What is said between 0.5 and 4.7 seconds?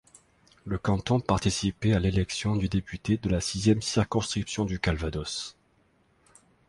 Le canton participait à l'élection du député de la sixième circonscription